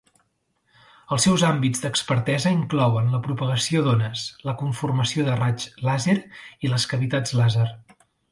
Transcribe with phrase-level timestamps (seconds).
[1.15, 6.19] Els seus àmbits d'expertesa inclouen la propagació d'ones, la conformació de raigs làser
[6.69, 7.69] i les cavitats làser.